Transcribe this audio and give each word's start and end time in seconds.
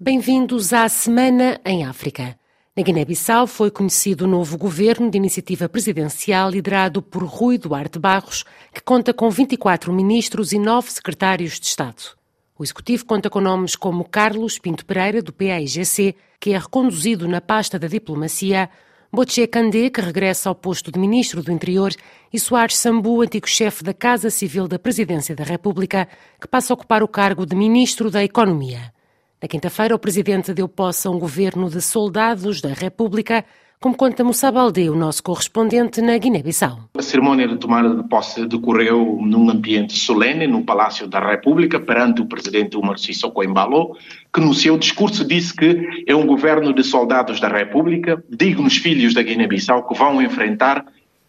Bem-vindos 0.00 0.72
à 0.72 0.88
Semana 0.88 1.60
em 1.66 1.84
África. 1.84 2.38
Na 2.76 2.84
Guiné-Bissau 2.84 3.48
foi 3.48 3.68
conhecido 3.68 4.26
o 4.26 4.28
novo 4.28 4.56
governo 4.56 5.10
de 5.10 5.18
iniciativa 5.18 5.68
presidencial 5.68 6.50
liderado 6.50 7.02
por 7.02 7.24
Rui 7.24 7.58
Duarte 7.58 7.98
Barros, 7.98 8.44
que 8.72 8.80
conta 8.80 9.12
com 9.12 9.28
24 9.28 9.92
ministros 9.92 10.52
e 10.52 10.58
9 10.60 10.88
secretários 10.92 11.58
de 11.58 11.66
Estado. 11.66 12.16
O 12.56 12.62
executivo 12.62 13.04
conta 13.06 13.28
com 13.28 13.40
nomes 13.40 13.74
como 13.74 14.08
Carlos 14.08 14.56
Pinto 14.56 14.86
Pereira, 14.86 15.20
do 15.20 15.32
PAIGC, 15.32 16.14
que 16.38 16.52
é 16.52 16.58
reconduzido 16.58 17.26
na 17.26 17.40
pasta 17.40 17.76
da 17.76 17.88
diplomacia, 17.88 18.70
Botche 19.12 19.48
Candé, 19.48 19.90
que 19.90 20.00
regressa 20.00 20.48
ao 20.48 20.54
posto 20.54 20.92
de 20.92 20.98
Ministro 21.00 21.42
do 21.42 21.50
Interior, 21.50 21.92
e 22.32 22.38
Soares 22.38 22.76
Sambu, 22.76 23.20
antigo 23.20 23.48
chefe 23.48 23.82
da 23.82 23.92
Casa 23.92 24.30
Civil 24.30 24.68
da 24.68 24.78
Presidência 24.78 25.34
da 25.34 25.42
República, 25.42 26.06
que 26.40 26.46
passa 26.46 26.72
a 26.72 26.76
ocupar 26.76 27.02
o 27.02 27.08
cargo 27.08 27.44
de 27.44 27.56
Ministro 27.56 28.12
da 28.12 28.22
Economia. 28.22 28.96
Na 29.40 29.46
quinta-feira, 29.46 29.94
o 29.94 29.98
Presidente 30.00 30.52
deu 30.52 30.68
posse 30.68 31.06
a 31.06 31.10
um 31.12 31.18
governo 31.18 31.70
de 31.70 31.80
soldados 31.80 32.60
da 32.60 32.72
República, 32.72 33.44
como 33.78 33.94
conta 33.94 34.24
Moussa 34.24 34.50
Baldé, 34.50 34.90
o 34.90 34.96
nosso 34.96 35.22
correspondente 35.22 36.02
na 36.02 36.18
Guiné-Bissau. 36.18 36.90
A 36.98 37.02
cerimónia 37.02 37.46
de 37.46 37.56
tomada 37.56 37.94
de 37.94 38.02
posse 38.08 38.44
decorreu 38.48 39.20
num 39.22 39.48
ambiente 39.48 39.96
solene 39.96 40.48
no 40.48 40.64
Palácio 40.64 41.06
da 41.06 41.20
República, 41.20 41.78
perante 41.78 42.20
o 42.20 42.26
presidente 42.26 42.76
Umar 42.76 42.98
Sissoko 42.98 43.44
Embalo, 43.44 43.96
que 44.34 44.40
no 44.40 44.52
seu 44.52 44.76
discurso 44.76 45.24
disse 45.24 45.54
que 45.54 46.04
é 46.04 46.16
um 46.16 46.26
governo 46.26 46.72
de 46.72 46.82
soldados 46.82 47.38
da 47.38 47.46
República, 47.46 48.20
dignos 48.28 48.78
filhos 48.78 49.14
da 49.14 49.22
Guiné-Bissau, 49.22 49.86
que 49.86 49.96
vão 49.96 50.20
enfrentar 50.20 50.84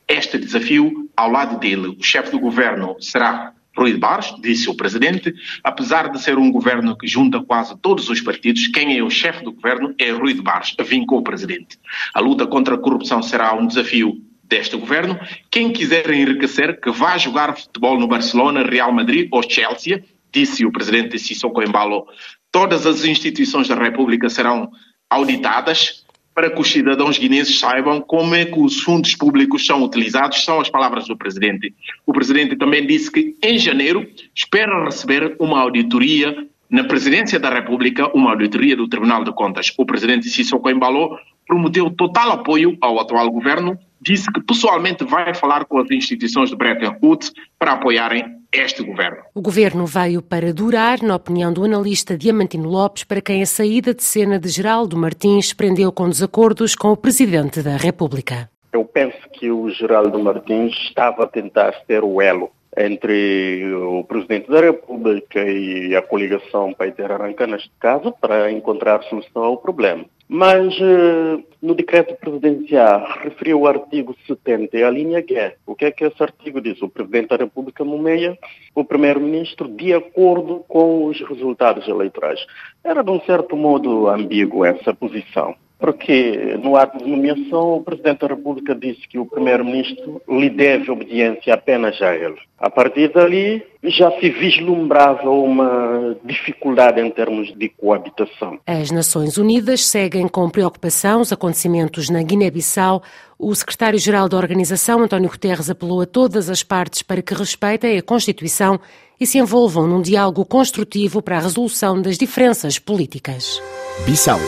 este 0.08 0.40
desafio 0.40 1.08
ao 1.16 1.30
lado 1.30 1.60
dele. 1.60 1.90
O 1.90 2.04
chefe 2.04 2.32
do 2.32 2.40
governo 2.40 2.96
será 3.00 3.54
Rui 3.80 3.98
Barros, 3.98 4.36
disse 4.42 4.70
o 4.70 4.76
presidente, 4.76 5.34
apesar 5.64 6.12
de 6.12 6.22
ser 6.22 6.38
um 6.38 6.52
governo 6.52 6.98
que 6.98 7.08
junta 7.08 7.42
quase 7.42 7.78
todos 7.80 8.10
os 8.10 8.20
partidos, 8.20 8.68
quem 8.68 8.98
é 8.98 9.02
o 9.02 9.10
chefe 9.10 9.42
do 9.44 9.54
governo 9.54 9.96
é 9.98 10.12
Rui 10.12 10.34
Barros, 10.34 10.76
vincou 10.82 11.20
o 11.20 11.24
presidente. 11.24 11.80
A 12.14 12.20
luta 12.20 12.46
contra 12.46 12.76
a 12.76 12.78
corrupção 12.78 13.24
será 13.24 13.54
um 13.56 13.66
desafio 13.66 14.22
deste 14.44 14.76
governo. 14.76 15.18
Quem 15.50 15.72
quiser 15.72 16.10
enriquecer, 16.12 16.82
que 16.82 16.92
vá 16.92 17.18
jogar 17.18 17.56
futebol 17.56 17.98
no 17.98 18.08
Barcelona, 18.08 18.64
Real 18.64 18.92
Madrid 18.92 19.30
ou 19.32 19.42
Chelsea, 19.48 20.04
disse 20.34 20.66
o 20.66 20.72
presidente 20.72 21.18
Sissoko 21.18 21.62
Embalo. 21.62 22.06
Todas 22.52 22.86
as 22.86 23.06
instituições 23.06 23.70
da 23.70 23.76
República 23.76 24.28
serão 24.30 24.72
auditadas, 25.10 26.06
para 26.40 26.50
que 26.50 26.62
os 26.62 26.72
cidadãos 26.72 27.18
guineenses 27.18 27.60
saibam 27.60 28.00
como 28.00 28.34
é 28.34 28.46
que 28.46 28.58
os 28.58 28.80
fundos 28.80 29.14
públicos 29.14 29.66
são 29.66 29.84
utilizados, 29.84 30.46
são 30.46 30.62
as 30.62 30.70
palavras 30.70 31.06
do 31.06 31.18
presidente. 31.18 31.74
O 32.06 32.14
presidente 32.14 32.56
também 32.56 32.88
disse 32.88 33.12
que 33.12 33.36
em 33.44 33.58
janeiro 33.58 34.08
espera 34.34 34.86
receber 34.86 35.36
uma 35.38 35.60
auditoria 35.60 36.48
na 36.70 36.84
presidência 36.84 37.40
da 37.40 37.50
República, 37.50 38.10
uma 38.16 38.32
auditoria 38.32 38.76
do 38.76 38.88
Tribunal 38.88 39.24
de 39.24 39.32
Contas. 39.34 39.74
O 39.78 39.86
presidente 39.86 40.30
Sissoko 40.30 40.70
Embalo 40.70 41.18
prometeu 41.48 41.90
total 41.90 42.32
apoio 42.32 42.78
ao 42.80 43.00
atual 43.00 43.32
governo, 43.32 43.78
disse 44.00 44.32
que 44.32 44.40
pessoalmente 44.42 45.04
vai 45.04 45.34
falar 45.34 45.66
com 45.66 45.80
as 45.80 45.90
instituições 45.90 46.52
de 46.52 46.56
Bretton 46.56 46.96
Woods 47.02 47.34
para 47.58 47.72
apoiarem 47.72 48.24
este 48.52 48.84
governo. 48.84 49.18
O 49.34 49.42
governo 49.42 49.86
veio 49.86 50.22
para 50.22 50.54
durar, 50.54 51.02
na 51.02 51.16
opinião 51.16 51.52
do 51.52 51.64
analista 51.64 52.16
Diamantino 52.16 52.70
Lopes, 52.70 53.04
para 53.04 53.22
quem 53.22 53.42
a 53.42 53.48
saída 53.48 53.94
de 53.94 54.04
cena 54.04 54.40
de 54.40 54.48
Geraldo 54.50 54.96
Martins 54.96 55.54
prendeu 55.54 55.92
com 55.92 56.08
desacordos 56.08 56.76
com 56.76 56.90
o 56.90 56.98
Presidente 56.98 57.64
da 57.64 57.78
República. 57.78 58.50
Eu 58.72 58.86
penso 58.86 59.18
que 59.34 59.50
o 59.50 59.70
Geraldo 59.72 60.20
Martins 60.20 60.74
estava 60.88 61.24
a 61.24 61.28
tentar 61.28 61.74
ser 61.88 62.04
o 62.04 62.22
elo 62.22 62.52
entre 62.78 63.74
o 63.74 64.04
Presidente 64.04 64.50
da 64.50 64.62
República 64.62 65.44
e 65.44 65.96
a 65.96 66.02
coligação 66.02 66.74
Paiter 66.74 67.12
Arranca, 67.12 67.48
neste 67.48 67.72
caso, 67.80 68.12
para 68.20 68.52
encontrar 68.52 69.04
solução 69.04 69.44
ao 69.44 69.58
problema. 69.58 70.06
Mas 70.28 70.76
eh, 70.80 71.44
no 71.60 71.74
decreto 71.74 72.16
presidencial 72.16 73.04
referiu 73.24 73.62
o 73.62 73.68
artigo 73.68 74.16
70 74.28 74.78
e 74.78 74.84
a 74.84 74.90
linha 74.92 75.26
G. 75.28 75.56
O 75.66 75.74
que 75.74 75.86
é 75.86 75.92
que 75.92 76.06
esse 76.06 76.22
artigo 76.22 76.62
diz? 76.62 76.80
O 76.84 76.88
Presidente 76.88 77.30
da 77.30 77.38
República 77.38 77.84
nomeia 77.84 78.38
o 78.76 78.86
Primeiro-Ministro 78.86 79.68
de 79.68 79.92
acordo 79.92 80.64
com 80.68 81.06
os 81.06 81.20
resultados 81.22 81.88
eleitorais. 81.88 82.40
Era 82.84 83.04
de 83.04 83.10
um 83.10 83.20
certo 83.22 83.58
modo 83.58 84.08
ambíguo 84.08 84.64
essa 84.64 84.94
posição 84.94 85.56
porque 85.80 86.58
no 86.62 86.76
ato 86.76 86.98
de 86.98 87.10
nomeação 87.10 87.78
o 87.78 87.82
Presidente 87.82 88.20
da 88.20 88.28
República 88.28 88.76
disse 88.76 89.08
que 89.08 89.18
o 89.18 89.26
Primeiro-Ministro 89.26 90.22
lhe 90.28 90.50
deve 90.50 90.92
obediência 90.92 91.54
apenas 91.54 92.00
a 92.02 92.14
ele. 92.14 92.36
A 92.60 92.70
partir 92.70 93.14
dali 93.14 93.64
já 93.82 94.12
se 94.20 94.30
vislumbrava 94.30 95.30
uma 95.30 96.18
dificuldade 96.26 97.00
em 97.00 97.10
termos 97.10 97.58
de 97.58 97.70
coabitação. 97.70 98.60
As 98.68 98.92
Nações 98.92 99.38
Unidas 99.38 99.86
seguem 99.86 100.28
com 100.28 100.50
preocupação 100.50 101.22
os 101.22 101.32
acontecimentos 101.32 102.10
na 102.10 102.22
Guiné-Bissau. 102.22 103.02
O 103.38 103.56
secretário-geral 103.56 104.28
da 104.28 104.36
organização, 104.36 105.02
António 105.02 105.30
Guterres, 105.30 105.70
apelou 105.70 106.02
a 106.02 106.06
todas 106.06 106.50
as 106.50 106.62
partes 106.62 107.02
para 107.02 107.22
que 107.22 107.34
respeitem 107.34 107.98
a 107.98 108.04
Constituição 108.04 108.78
e 109.18 109.26
se 109.26 109.38
envolvam 109.38 109.88
num 109.88 110.02
diálogo 110.02 110.44
construtivo 110.46 111.22
para 111.22 111.38
a 111.38 111.42
resolução 111.42 112.02
das 112.02 112.18
diferenças 112.18 112.78
políticas. 112.78 113.62
Bissau 114.06 114.40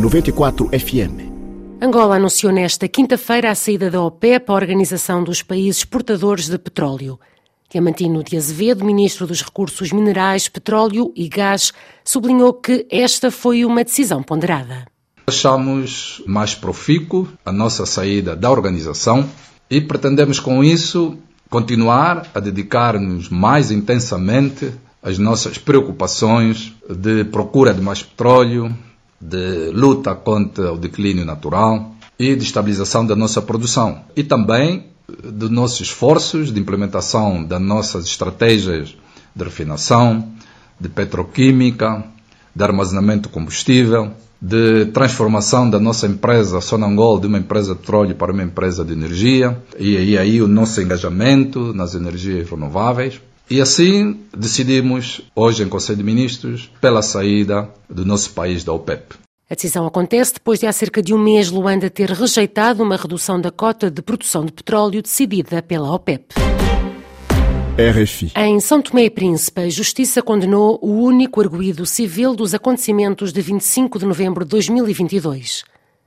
94 0.00 0.68
FM. 0.68 1.82
Angola 1.82 2.14
anunciou 2.14 2.52
nesta 2.52 2.86
quinta-feira 2.86 3.50
a 3.50 3.54
saída 3.54 3.90
da 3.90 4.00
OPEP, 4.00 4.48
a 4.48 4.54
Organização 4.54 5.24
dos 5.24 5.42
Países 5.42 5.78
Exportadores 5.78 6.48
de 6.48 6.56
Petróleo. 6.56 7.18
Diamantino 7.68 8.22
de 8.22 8.36
Azevedo, 8.36 8.84
ministro 8.84 9.26
dos 9.26 9.42
Recursos 9.42 9.90
Minerais, 9.90 10.48
Petróleo 10.48 11.12
e 11.16 11.28
Gás, 11.28 11.72
sublinhou 12.04 12.54
que 12.54 12.86
esta 12.88 13.32
foi 13.32 13.64
uma 13.64 13.82
decisão 13.82 14.22
ponderada. 14.22 14.86
Achamos 15.26 16.22
mais 16.24 16.54
profícuo 16.54 17.26
a 17.44 17.50
nossa 17.50 17.84
saída 17.84 18.36
da 18.36 18.52
organização 18.52 19.28
e 19.68 19.80
pretendemos 19.80 20.38
com 20.38 20.62
isso 20.62 21.18
continuar 21.50 22.28
a 22.32 22.38
dedicar-nos 22.38 23.28
mais 23.28 23.72
intensamente 23.72 24.72
às 25.02 25.18
nossas 25.18 25.58
preocupações 25.58 26.72
de 26.88 27.24
procura 27.24 27.74
de 27.74 27.80
mais 27.80 28.00
petróleo, 28.00 28.72
de 29.20 29.70
luta 29.70 30.14
contra 30.14 30.72
o 30.72 30.78
declínio 30.78 31.24
natural 31.24 31.94
e 32.18 32.34
de 32.34 32.44
estabilização 32.44 33.06
da 33.06 33.16
nossa 33.16 33.40
produção. 33.42 34.02
E 34.16 34.22
também 34.22 34.86
de 35.08 35.48
nossos 35.48 35.80
esforços 35.80 36.52
de 36.52 36.60
implementação 36.60 37.42
das 37.42 37.60
nossas 37.60 38.04
estratégias 38.04 38.94
de 39.34 39.44
refinação, 39.44 40.28
de 40.78 40.88
petroquímica, 40.88 42.04
de 42.54 42.62
armazenamento 42.62 43.28
de 43.28 43.34
combustível, 43.34 44.12
de 44.40 44.86
transformação 44.86 45.68
da 45.68 45.80
nossa 45.80 46.06
empresa 46.06 46.60
Sonangol 46.60 47.18
de 47.18 47.26
uma 47.26 47.38
empresa 47.38 47.74
de 47.74 47.80
petróleo 47.80 48.14
para 48.14 48.32
uma 48.32 48.42
empresa 48.42 48.84
de 48.84 48.92
energia, 48.92 49.60
e 49.78 49.96
aí, 49.96 50.18
aí 50.18 50.42
o 50.42 50.46
nosso 50.46 50.80
engajamento 50.80 51.72
nas 51.74 51.94
energias 51.94 52.48
renováveis. 52.48 53.20
E 53.50 53.62
assim 53.62 54.20
decidimos, 54.36 55.22
hoje 55.34 55.62
em 55.62 55.68
Conselho 55.68 55.98
de 55.98 56.04
Ministros, 56.04 56.70
pela 56.82 57.00
saída 57.00 57.70
do 57.88 58.04
nosso 58.04 58.32
país 58.32 58.62
da 58.62 58.74
OPEP. 58.74 59.14
A 59.48 59.54
decisão 59.54 59.86
acontece 59.86 60.34
depois 60.34 60.60
de 60.60 60.66
há 60.66 60.72
cerca 60.72 61.02
de 61.02 61.14
um 61.14 61.18
mês 61.18 61.50
Luanda 61.50 61.88
ter 61.88 62.10
rejeitado 62.10 62.82
uma 62.82 62.96
redução 62.98 63.40
da 63.40 63.50
cota 63.50 63.90
de 63.90 64.02
produção 64.02 64.44
de 64.44 64.52
petróleo 64.52 65.00
decidida 65.00 65.62
pela 65.62 65.90
OPEP. 65.94 66.34
RFI. 67.78 68.32
Em 68.36 68.60
São 68.60 68.82
Tomé 68.82 69.04
e 69.04 69.10
Príncipe, 69.10 69.62
a 69.62 69.68
Justiça 69.70 70.20
condenou 70.20 70.78
o 70.82 71.02
único 71.02 71.40
arguído 71.40 71.86
civil 71.86 72.34
dos 72.34 72.52
acontecimentos 72.52 73.32
de 73.32 73.40
25 73.40 73.98
de 73.98 74.04
novembro 74.04 74.44
de 74.44 74.50
2022. 74.50 75.64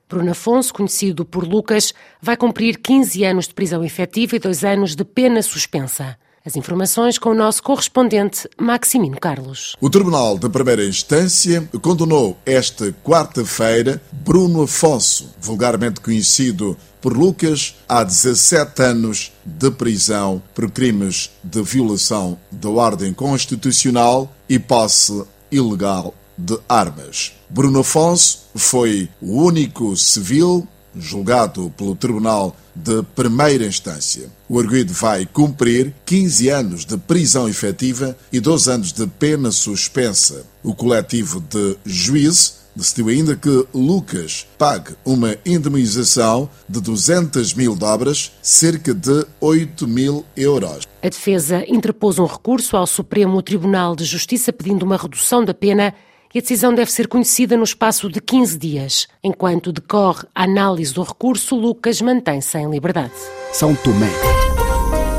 Bruno 0.07 0.29
Afonso, 0.29 0.71
conhecido 0.71 1.25
por 1.25 1.47
Lucas, 1.47 1.91
vai 2.21 2.37
cumprir 2.37 2.77
15 2.77 3.23
anos 3.23 3.47
de 3.47 3.55
prisão 3.55 3.83
efetiva 3.83 4.35
e 4.35 4.39
dois 4.39 4.63
anos 4.63 4.95
de 4.95 5.03
pena 5.03 5.41
suspensa. 5.41 6.15
As 6.43 6.55
informações 6.55 7.19
com 7.19 7.29
o 7.29 7.35
nosso 7.35 7.61
correspondente 7.61 8.49
Maximino 8.59 9.19
Carlos. 9.19 9.75
O 9.79 9.91
Tribunal 9.91 10.39
de 10.39 10.49
Primeira 10.49 10.83
Instância 10.83 11.69
condenou 11.83 12.35
esta 12.43 12.91
quarta-feira 13.03 14.01
Bruno 14.11 14.63
Afonso, 14.63 15.35
vulgarmente 15.39 16.01
conhecido 16.01 16.75
por 16.99 17.15
Lucas, 17.15 17.75
a 17.87 18.03
17 18.03 18.81
anos 18.81 19.31
de 19.45 19.69
prisão 19.69 20.41
por 20.55 20.71
crimes 20.71 21.29
de 21.43 21.61
violação 21.61 22.39
da 22.51 22.69
ordem 22.69 23.13
constitucional 23.13 24.35
e 24.49 24.57
posse 24.57 25.23
ilegal 25.51 26.11
de 26.35 26.57
armas. 26.67 27.33
Bruno 27.47 27.81
Afonso 27.81 28.49
foi 28.55 29.07
o 29.21 29.43
único 29.43 29.95
civil 29.95 30.67
julgado 30.95 31.71
pelo 31.77 31.95
Tribunal 31.95 32.55
de 32.75 33.03
Primeira 33.15 33.65
Instância. 33.65 34.29
O 34.47 34.59
arguido 34.59 34.93
vai 34.93 35.25
cumprir 35.25 35.93
15 36.05 36.49
anos 36.49 36.85
de 36.85 36.97
prisão 36.97 37.47
efetiva 37.47 38.17
e 38.31 38.39
12 38.39 38.71
anos 38.71 38.93
de 38.93 39.07
pena 39.07 39.51
suspensa. 39.51 40.45
O 40.63 40.73
coletivo 40.73 41.39
de 41.39 41.77
juízes 41.85 42.61
decidiu 42.75 43.09
ainda 43.09 43.35
que 43.35 43.67
Lucas 43.73 44.47
pague 44.57 44.95
uma 45.05 45.35
indemnização 45.45 46.49
de 46.67 46.79
200 46.79 47.53
mil 47.53 47.75
dobras, 47.75 48.31
cerca 48.41 48.93
de 48.93 49.25
8 49.39 49.87
mil 49.87 50.25
euros. 50.35 50.87
A 51.01 51.09
defesa 51.09 51.63
interpôs 51.67 52.17
um 52.19 52.25
recurso 52.25 52.77
ao 52.77 52.87
Supremo 52.87 53.41
Tribunal 53.41 53.95
de 53.95 54.05
Justiça 54.05 54.53
pedindo 54.53 54.83
uma 54.83 54.97
redução 54.97 55.43
da 55.43 55.53
pena 55.53 55.93
e 56.33 56.39
a 56.39 56.41
decisão 56.41 56.73
deve 56.73 56.91
ser 56.91 57.07
conhecida 57.07 57.57
no 57.57 57.63
espaço 57.63 58.09
de 58.09 58.21
15 58.21 58.57
dias. 58.57 59.07
Enquanto 59.23 59.71
decorre 59.71 60.27
a 60.33 60.43
análise 60.43 60.93
do 60.93 61.03
recurso, 61.03 61.55
Lucas 61.55 62.01
mantém-se 62.01 62.57
em 62.57 62.69
liberdade. 62.69 63.13
São 63.51 63.75
Tomé, 63.75 64.09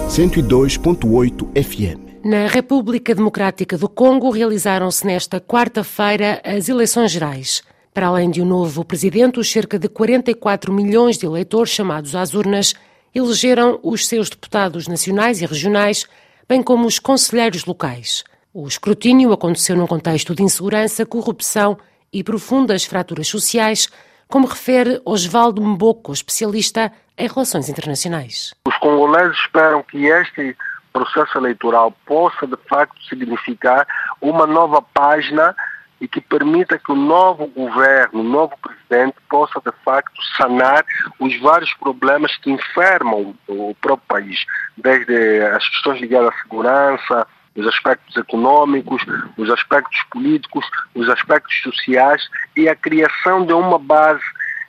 102.8 0.09 1.63
FM. 1.63 2.13
Na 2.25 2.47
República 2.47 3.15
Democrática 3.15 3.77
do 3.77 3.89
Congo 3.89 4.31
realizaram-se 4.31 5.05
nesta 5.07 5.41
quarta-feira 5.41 6.41
as 6.45 6.69
eleições 6.69 7.11
gerais. 7.11 7.63
Para 7.93 8.07
além 8.07 8.31
de 8.31 8.41
um 8.41 8.47
novo 8.47 8.85
presidente, 8.85 9.41
os 9.41 9.51
cerca 9.51 9.79
de 9.79 9.89
44 9.89 10.73
milhões 10.73 11.19
de 11.19 11.27
eleitores 11.27 11.73
chamados 11.73 12.15
às 12.15 12.33
urnas 12.33 12.75
elegeram 13.15 13.79
os 13.83 14.07
seus 14.07 14.31
deputados 14.31 14.89
nacionais 14.89 15.43
e 15.43 15.47
regionais, 15.47 16.07
bem 16.49 16.63
como 16.63 16.87
os 16.87 16.99
conselheiros 16.99 17.65
locais. 17.65 18.25
O 18.55 18.69
escrutínio 18.69 19.33
aconteceu 19.33 19.75
num 19.75 19.87
contexto 19.87 20.35
de 20.35 20.43
insegurança, 20.43 21.07
corrupção 21.07 21.79
e 22.13 22.23
profundas 22.23 22.85
fraturas 22.85 23.27
sociais, 23.27 23.89
como 24.29 24.47
refere 24.47 25.01
Osvaldo 25.07 25.63
Mboko, 25.63 26.13
especialista 26.13 26.93
em 27.17 27.27
relações 27.27 27.71
internacionais. 27.71 28.55
Os 28.69 28.77
congoleses 28.77 29.39
esperam 29.39 29.83
que 29.83 30.05
este 30.05 30.55
processo 30.93 31.39
eleitoral 31.39 31.93
possa, 32.05 32.47
de 32.47 32.59
facto, 32.69 33.03
significar 33.09 33.87
uma 34.21 34.47
nova 34.47 34.83
página 34.83 35.57
e 35.99 36.07
que 36.07 36.21
permita 36.21 36.79
que 36.79 36.93
o 36.93 36.97
novo 36.97 37.47
governo, 37.47 38.21
o 38.21 38.23
novo 38.23 38.55
presidente, 38.61 39.17
possa, 39.31 39.63
de 39.65 39.73
facto, 39.83 40.21
sanar 40.37 40.85
os 41.19 41.41
vários 41.41 41.73
problemas 41.75 42.37
que 42.37 42.51
enfermam 42.51 43.35
o 43.49 43.75
próprio 43.81 44.07
país, 44.09 44.45
desde 44.77 45.41
as 45.41 45.67
questões 45.71 46.03
ligadas 46.03 46.35
à 46.35 46.43
segurança, 46.43 47.27
os 47.57 47.67
aspectos 47.67 48.17
econômicos, 48.17 49.03
os 49.37 49.51
aspectos 49.51 50.03
políticos, 50.11 50.65
os 50.95 51.09
aspectos 51.09 51.61
sociais 51.63 52.29
e 52.57 52.69
a 52.69 52.75
criação 52.75 53.45
de 53.45 53.53
uma 53.53 53.79
base 53.79 54.23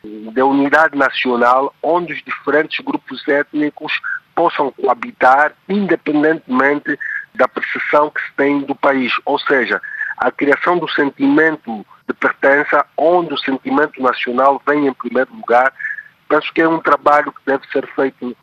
de 0.04 0.42
unidade 0.42 0.98
nacional 0.98 1.74
onde 1.82 2.14
os 2.14 2.22
diferentes 2.24 2.84
grupos 2.84 3.26
étnicos 3.28 3.94
possam 4.36 4.72
coabitar 4.72 5.54
independentemente 5.70 7.00
da 7.36 7.48
percepção 7.48 8.10
que 8.10 8.22
se 8.22 8.34
tem 8.36 8.60
do 8.62 8.76
país, 8.76 9.12
ou 9.26 9.40
seja, 9.40 9.82
a 10.18 10.32
criação 10.32 10.78
do 10.78 10.90
sentimento 10.90 11.86
de 12.08 12.14
pertença, 12.14 12.86
onde 12.98 13.34
o 13.34 13.38
sentimento 13.38 14.02
nacional 14.02 14.62
vem 14.68 14.88
em 14.88 14.94
primeiro 14.94 15.34
lugar. 15.34 15.74
Penso 16.28 16.54
que 16.54 16.62
é 16.62 16.68
um 16.68 16.80
trabalho 16.80 17.32
que 17.32 17.42
deve 17.46 17.66
ser 17.72 17.88
feito 17.96 18.36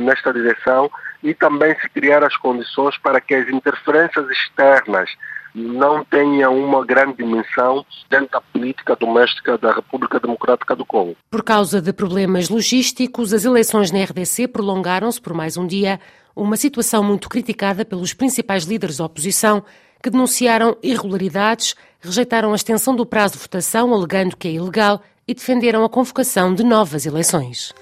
nesta 0.00 0.32
direção 0.32 0.90
e 1.22 1.34
também 1.34 1.74
se 1.80 1.88
criar 1.88 2.24
as 2.24 2.36
condições 2.36 2.96
para 2.98 3.20
que 3.20 3.34
as 3.34 3.48
interferências 3.48 4.28
externas 4.30 5.10
não 5.54 6.04
tenha 6.04 6.50
uma 6.50 6.84
grande 6.84 7.16
dimensão 7.16 7.84
dentro 8.08 8.28
da 8.32 8.40
política 8.40 8.94
doméstica 8.94 9.58
da 9.58 9.72
República 9.72 10.20
Democrática 10.20 10.76
do 10.76 10.84
Congo. 10.84 11.16
Por 11.30 11.42
causa 11.42 11.80
de 11.80 11.92
problemas 11.92 12.48
logísticos, 12.48 13.32
as 13.32 13.44
eleições 13.44 13.90
na 13.90 14.02
RDC 14.04 14.48
prolongaram-se 14.48 15.20
por 15.20 15.34
mais 15.34 15.56
um 15.56 15.66
dia, 15.66 16.00
uma 16.36 16.56
situação 16.56 17.02
muito 17.02 17.28
criticada 17.28 17.84
pelos 17.84 18.12
principais 18.12 18.64
líderes 18.64 18.98
da 18.98 19.04
oposição, 19.04 19.64
que 20.00 20.10
denunciaram 20.10 20.76
irregularidades, 20.82 21.74
rejeitaram 22.00 22.52
a 22.52 22.56
extensão 22.56 22.94
do 22.94 23.04
prazo 23.04 23.34
de 23.34 23.40
votação, 23.40 23.92
alegando 23.92 24.36
que 24.36 24.46
é 24.46 24.52
ilegal, 24.52 25.02
e 25.26 25.34
defenderam 25.34 25.84
a 25.84 25.88
convocação 25.88 26.54
de 26.54 26.62
novas 26.62 27.04
eleições. 27.04 27.74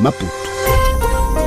Maputo 0.00 0.57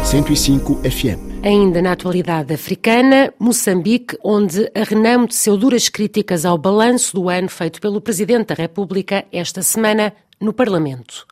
105 0.03 0.81
FM. 0.83 1.45
Ainda 1.45 1.81
na 1.81 1.93
atualidade 1.93 2.53
africana, 2.53 3.33
Moçambique, 3.39 4.17
onde 4.23 4.69
a 4.75 4.83
Renamo 4.83 5.27
teceu 5.27 5.55
duras 5.55 5.89
críticas 5.89 6.45
ao 6.45 6.57
balanço 6.57 7.15
do 7.15 7.29
ano 7.29 7.49
feito 7.49 7.79
pelo 7.79 8.01
Presidente 8.01 8.47
da 8.47 8.55
República 8.55 9.25
esta 9.31 9.61
semana 9.61 10.13
no 10.39 10.51
Parlamento. 10.51 11.25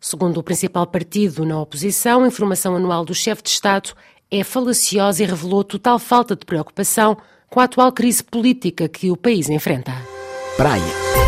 Segundo 0.00 0.38
o 0.38 0.42
principal 0.42 0.86
partido 0.86 1.44
na 1.44 1.60
oposição, 1.60 2.24
a 2.24 2.28
informação 2.28 2.76
anual 2.76 3.04
do 3.04 3.14
chefe 3.14 3.42
de 3.42 3.50
Estado 3.50 3.90
é 4.30 4.44
falaciosa 4.44 5.22
e 5.22 5.26
revelou 5.26 5.64
total 5.64 5.98
falta 5.98 6.36
de 6.36 6.44
preocupação 6.44 7.16
com 7.48 7.60
a 7.60 7.64
atual 7.64 7.90
crise 7.92 8.22
política 8.22 8.88
que 8.88 9.10
o 9.10 9.16
país 9.16 9.48
enfrenta. 9.48 9.92
Praia 10.56 11.25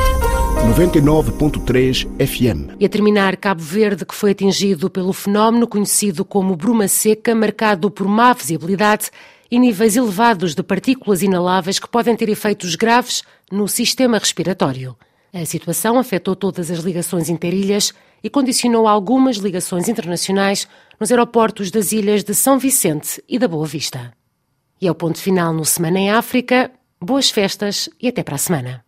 99.3 0.66 2.06
FM. 2.26 2.76
E 2.78 2.84
a 2.84 2.88
terminar, 2.88 3.36
Cabo 3.36 3.62
Verde, 3.62 4.04
que 4.04 4.14
foi 4.14 4.32
atingido 4.32 4.90
pelo 4.90 5.12
fenómeno 5.12 5.66
conhecido 5.66 6.24
como 6.24 6.56
bruma 6.56 6.88
seca, 6.88 7.34
marcado 7.34 7.90
por 7.90 8.06
má 8.06 8.32
visibilidade 8.32 9.10
e 9.50 9.58
níveis 9.58 9.96
elevados 9.96 10.54
de 10.54 10.62
partículas 10.62 11.22
inaláveis 11.22 11.78
que 11.78 11.88
podem 11.88 12.14
ter 12.14 12.28
efeitos 12.28 12.74
graves 12.74 13.22
no 13.50 13.66
sistema 13.68 14.18
respiratório. 14.18 14.96
A 15.32 15.44
situação 15.44 15.98
afetou 15.98 16.34
todas 16.34 16.70
as 16.70 16.80
ligações 16.80 17.28
interilhas 17.28 17.92
e 18.22 18.28
condicionou 18.28 18.88
algumas 18.88 19.36
ligações 19.36 19.88
internacionais 19.88 20.66
nos 20.98 21.10
aeroportos 21.10 21.70
das 21.70 21.92
ilhas 21.92 22.24
de 22.24 22.34
São 22.34 22.58
Vicente 22.58 23.22
e 23.28 23.38
da 23.38 23.46
Boa 23.46 23.66
Vista. 23.66 24.12
E 24.80 24.86
é 24.86 24.90
o 24.90 24.94
ponto 24.94 25.18
final 25.18 25.52
no 25.52 25.64
Semana 25.64 25.98
em 25.98 26.10
África. 26.10 26.70
Boas 27.00 27.30
festas 27.30 27.88
e 28.00 28.08
até 28.08 28.22
para 28.22 28.34
a 28.34 28.38
semana. 28.38 28.84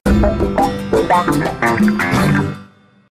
bye. 1.10 2.69